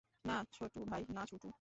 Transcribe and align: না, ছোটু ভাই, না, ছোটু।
না, 0.25 0.37
ছোটু 0.51 0.79
ভাই, 0.85 1.01
না, 1.09 1.23
ছোটু। 1.25 1.47